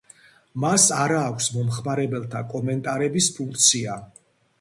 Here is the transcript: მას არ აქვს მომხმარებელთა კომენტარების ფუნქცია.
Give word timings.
მას 0.61 0.85
არ 1.01 1.11
აქვს 1.17 1.49
მომხმარებელთა 1.57 2.41
კომენტარების 2.53 3.29
ფუნქცია. 3.37 3.99